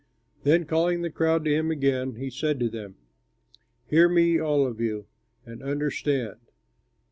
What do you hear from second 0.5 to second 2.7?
calling the crowd to him again, he said to